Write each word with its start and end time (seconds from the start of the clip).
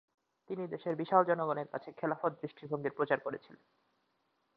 তিনি 0.49 0.63
দেশের 0.67 0.93
বিশাল 0.95 1.21
জনগণের 1.25 1.67
কাছে 1.67 1.89
খেলাফত 1.91 2.31
দৃষ্টিভঙ্গির 2.41 2.97
প্রচার 2.97 3.19
করেছিলেন। 3.19 3.63